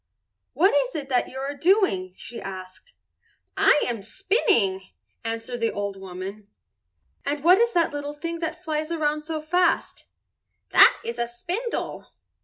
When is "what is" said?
0.53-0.93, 7.43-7.71